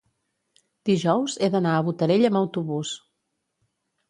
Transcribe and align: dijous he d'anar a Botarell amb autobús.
dijous 0.89 1.35
he 1.39 1.49
d'anar 1.57 1.75
a 1.75 1.83
Botarell 1.89 2.27
amb 2.31 2.41
autobús. 2.41 2.95